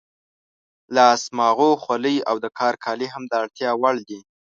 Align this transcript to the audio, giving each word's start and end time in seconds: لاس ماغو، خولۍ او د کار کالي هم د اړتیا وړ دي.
لاس 0.95 1.23
ماغو، 1.37 1.71
خولۍ 1.83 2.17
او 2.29 2.35
د 2.43 2.45
کار 2.59 2.73
کالي 2.83 3.07
هم 3.13 3.23
د 3.27 3.33
اړتیا 3.41 3.69
وړ 3.81 3.95
دي. 4.09 4.19